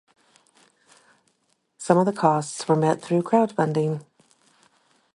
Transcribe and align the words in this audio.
Some 1.77 1.99
of 1.99 2.07
the 2.07 2.11
costs 2.11 2.67
were 2.67 2.75
met 2.75 3.03
through 3.03 3.21
crowdfunding. 3.21 4.03